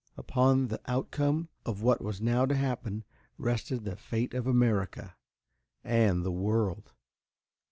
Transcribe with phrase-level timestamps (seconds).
[0.17, 3.03] Upon the outcome of what was now to happen
[3.37, 5.15] rested the fate of America
[5.83, 6.91] and the world.